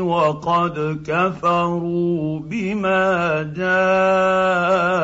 [0.00, 4.94] وقد كفروا بما جاءكم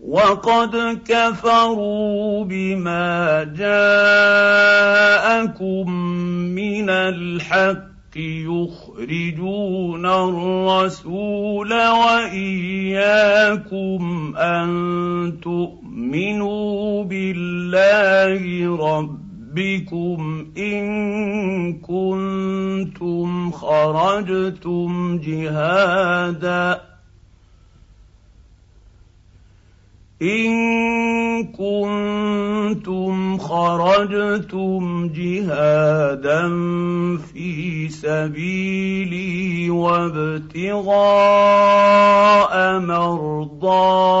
[0.00, 3.80] وقد كفروا بما جاءكم
[6.54, 13.22] من الحق يخرجون الرسول وإياكم
[14.36, 14.70] أن
[15.42, 15.79] تؤمنوا
[17.02, 18.42] بالله
[18.76, 20.84] ربكم ان
[21.72, 26.80] كنتم خرجتم جهادا
[30.22, 30.52] ان
[31.46, 36.48] كنتم خرجتم جهادا
[37.18, 40.90] في سبيلي وابتغاء
[42.80, 44.20] مرضاتي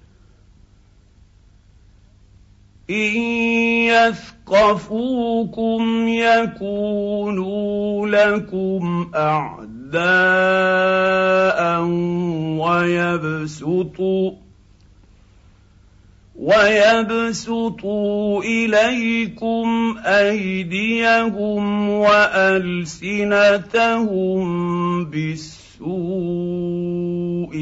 [2.91, 3.15] ان
[4.47, 10.01] يثقفوكم يكونوا لكم اعداء
[12.59, 14.31] ويبسطوا
[16.41, 23.05] ويبسطوا اليكم ايديهم والسنتهم
[25.05, 25.91] بالسوء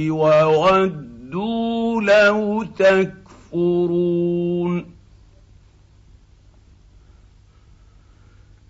[0.09, 3.20] وودوا لو تكفرون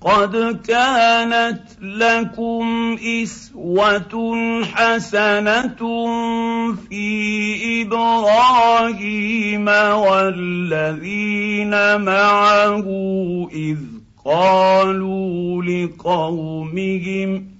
[0.00, 4.34] قد كانت لكم إسوة
[4.64, 5.76] حسنة
[6.88, 12.86] في إبراهيم والذين معه
[13.52, 13.78] إذ
[14.24, 17.59] قالوا لقومهم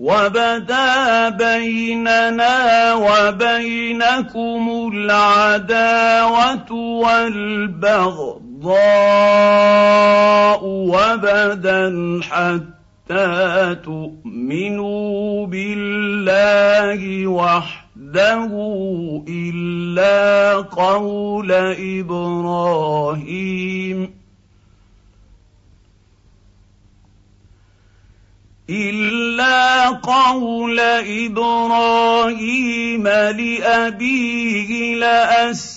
[0.00, 8.30] وبدا بيننا وبينكم العداوة والبغضاء
[10.64, 18.50] وبدا حتى تؤمنوا بالله وحده
[19.28, 21.52] إلا قول
[22.00, 23.30] إبراهيم.
[28.70, 30.80] الا قول
[31.26, 35.76] إبراهيم لابيه لاستغفرن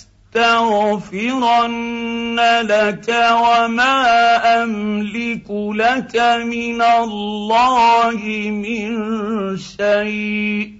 [2.62, 10.74] لك وما املك لك من الله من شيء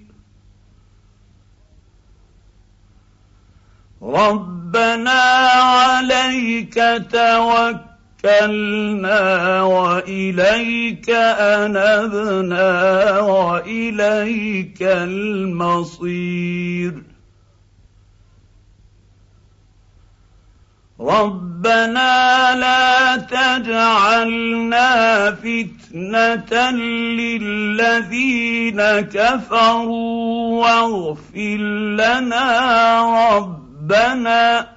[4.02, 5.22] ربنا
[5.52, 6.74] عليك
[7.12, 7.93] توكل
[8.24, 12.70] توكلنا وإليك أنبنا
[13.20, 16.34] وإليك المصير.
[21.00, 24.88] ربنا لا تجعلنا
[25.32, 26.72] فتنة
[27.20, 31.58] للذين كفروا واغفر
[32.00, 32.48] لنا
[33.38, 34.68] ربنا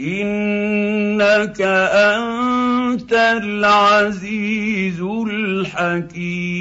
[0.00, 5.00] إنك أنت العزيز
[5.30, 6.56] الحكيم.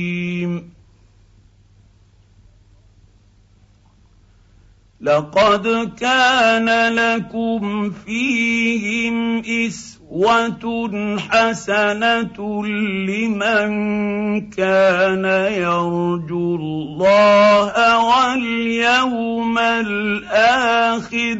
[5.02, 12.66] لقد كان لكم فيهم إسوة حسنة
[13.06, 13.70] لمن
[14.50, 21.40] كان يرجو الله واليوم الآخر.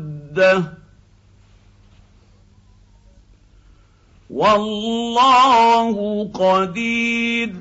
[4.29, 7.53] والله قدير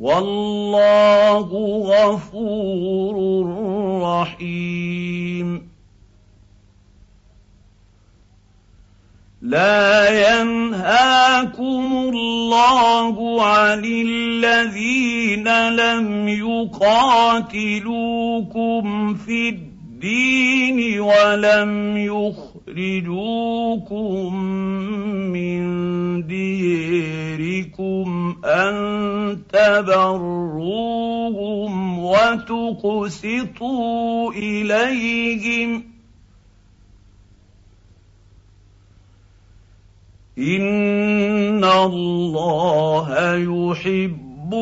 [0.00, 1.48] والله
[1.86, 3.16] غفور
[4.02, 5.68] رحيم
[9.42, 10.08] لا
[10.40, 16.74] ينهاكم الله عن الذين لم يقاتلوكم
[19.14, 19.65] في الدين
[20.06, 23.14] الدين ولم يخرجوكم
[25.34, 25.62] من
[26.26, 28.76] ديركم أن
[29.52, 33.12] تبروهم وتقسطوا
[34.32, 35.84] إليهم.
[40.38, 44.54] إن الله يحب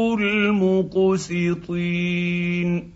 [0.93, 2.94] المقسطين.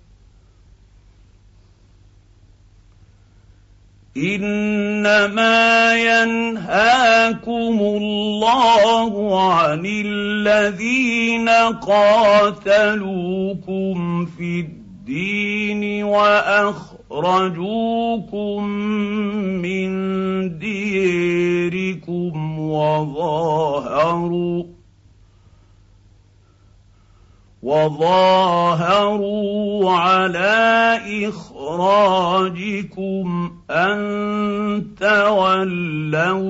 [4.25, 11.49] إنما ينهاكم الله عن الذين
[11.89, 16.99] قاتلوكم في الدين وأخرجوكم
[19.63, 19.89] من
[20.59, 24.65] ديركم وظاهروا
[27.69, 29.53] وظاهروا
[29.93, 33.27] على إخراجكم
[33.71, 33.99] أن
[35.01, 36.49] تولوهم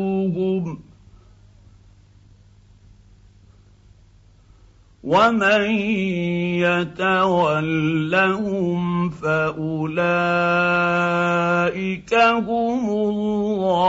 [5.04, 5.70] ومن
[7.10, 9.74] يتولهم فأولئك
[12.14, 13.88] هم الظالمون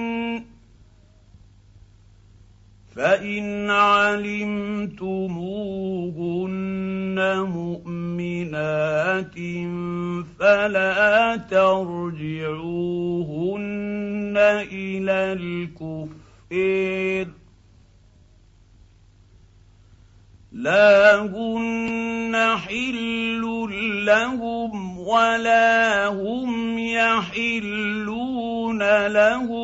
[3.01, 4.99] فان علمتموهن
[7.39, 9.35] مؤمنات
[10.39, 12.73] فلا ترجعوهن
[14.71, 16.11] إلى الكفر
[20.51, 23.41] لا هن حل
[24.05, 27.87] لهم ولا هم يحلون
[29.07, 29.60] لهن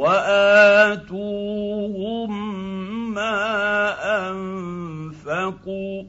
[0.00, 2.32] وآتوهم
[3.14, 3.36] ما
[4.30, 6.04] أنفقوا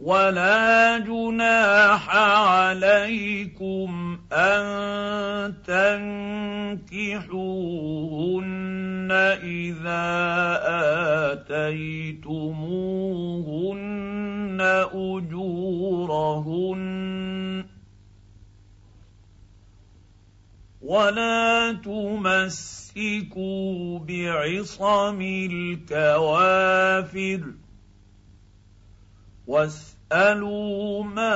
[0.00, 5.54] ولا جناح عليكم أن
[6.86, 7.08] تنكحوهن
[9.42, 10.06] إذا
[11.32, 12.46] آتيتموهن
[14.94, 16.95] أجورهن
[20.86, 23.38] ولا تمسكوا
[23.98, 26.74] بعصم الكوافر
[29.46, 31.34] واسالوا ما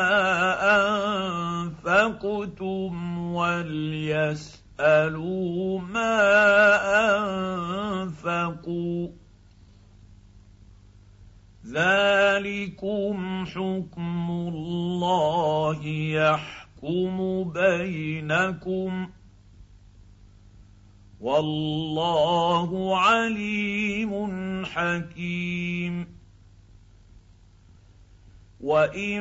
[1.67, 6.17] انفقتم وليسالوا يسالوا ما
[8.03, 9.09] انفقوا
[11.67, 19.09] ذلكم حكم الله يحكم بينكم
[21.21, 24.13] والله عليم
[24.65, 26.21] حكيم.
[28.61, 29.21] وإن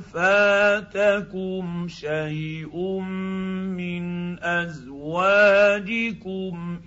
[0.00, 3.00] فاتكم شيء
[3.78, 4.04] من
[4.42, 5.60] أزواجكم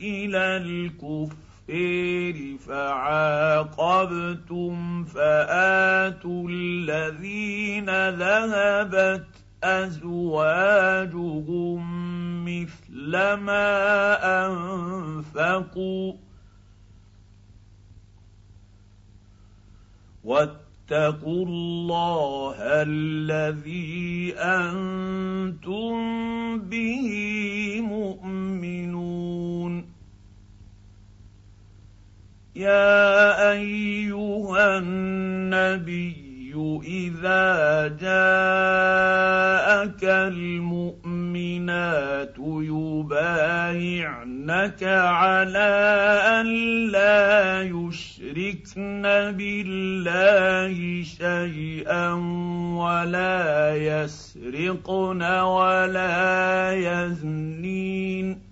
[0.01, 1.43] إلى الكفر
[2.67, 4.23] فعاقبتم
[5.03, 9.25] فآتوا الذين ذهبت
[9.63, 10.53] أزواجهم
[12.45, 16.13] مثل ما أنفقوا.
[20.23, 25.93] واتقوا الله الذي أنتم
[26.59, 27.09] به
[27.81, 29.85] مؤمنون.
[32.55, 36.22] يا أيها النبي
[36.84, 38.03] اذا جاءك
[40.34, 42.34] المؤمنات
[42.74, 45.72] يبايعنك على
[46.39, 46.48] ان
[46.91, 49.01] لا يشركن
[49.38, 52.13] بالله شيئا
[52.77, 58.42] ولا يسرقن ولا يزنين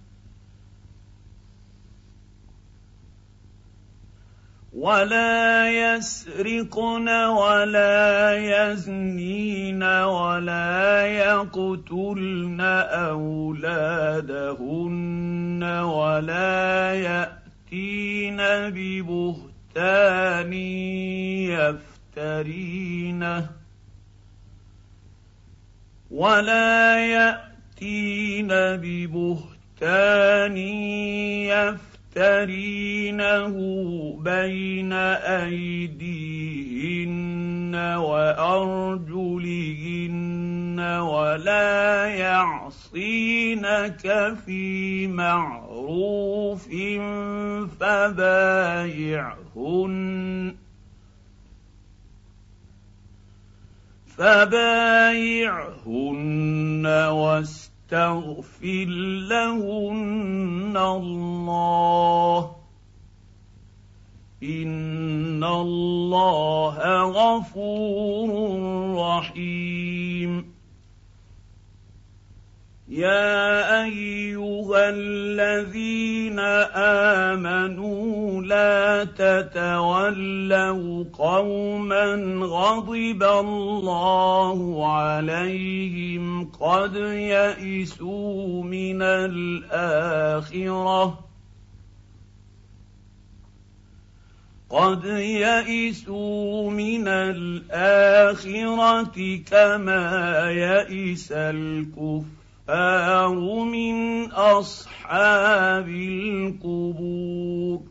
[4.81, 12.61] ولا يسرقن ولا يزنين ولا يقتلن
[13.21, 14.43] اولادهن
[15.63, 18.37] ولا ياتين
[18.73, 20.53] ببهتان
[22.17, 23.49] يفترينه
[26.11, 28.47] ولا ياتين
[28.81, 33.55] ببهتان يفترينه يفترينه
[34.19, 36.35] بين ايديهن
[37.97, 39.19] وارجلهن
[40.99, 43.15] ولا يعصينك
[44.45, 46.67] في معروف
[47.79, 49.35] فبايعهن
[54.17, 55.25] فبايعهن
[56.85, 58.87] واستغفر تغفر
[60.73, 62.55] لهن الله
[64.43, 68.29] ان الله غفور
[68.95, 70.50] رحيم
[72.91, 76.39] يا ايها الذين
[76.75, 80.25] امنوا لا تتولوا
[81.13, 90.39] قوما غضب الله عليهم قد يئسوا من الاخره
[94.69, 98.57] قد يئسوا من الاخره
[99.51, 102.40] كما يئس الكفر
[102.71, 107.90] الكفار من أصحاب القبور.